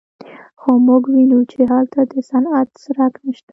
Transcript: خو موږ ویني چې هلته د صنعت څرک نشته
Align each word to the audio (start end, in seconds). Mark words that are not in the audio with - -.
خو 0.61 0.69
موږ 0.87 1.03
ویني 1.13 1.41
چې 1.51 1.59
هلته 1.71 1.99
د 2.11 2.13
صنعت 2.29 2.67
څرک 2.83 3.13
نشته 3.25 3.49